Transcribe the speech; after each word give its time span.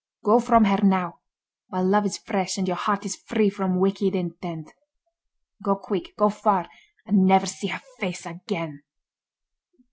Go 0.23 0.39
from 0.39 0.63
her 0.65 0.79
now, 0.83 1.19
while 1.67 1.83
love 1.85 2.07
is 2.07 2.17
fresh 2.17 2.57
and 2.57 2.67
your 2.67 2.75
heart 2.75 3.05
is 3.05 3.15
free 3.27 3.51
from 3.51 3.79
wicked 3.79 4.15
intent. 4.15 4.71
Go 5.61 5.75
quick—go 5.75 6.27
far, 6.29 6.67
and 7.05 7.27
never 7.27 7.45
see 7.45 7.67
her 7.67 7.81
face 7.99 8.25
again!" 8.25 8.81